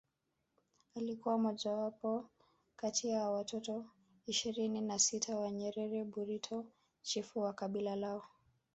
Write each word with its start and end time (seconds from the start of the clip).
Alikuwa 0.95 1.37
mojawapo 1.37 2.25
kati 2.75 3.07
watoto 3.07 3.85
ishirini 4.27 4.81
na 4.81 4.99
sita 4.99 5.35
wa 5.37 5.51
Nyerere 5.51 6.03
Burito 6.03 6.65
chifu 7.01 7.39
wa 7.39 7.53
kabila 7.53 7.95
lao 7.95 8.23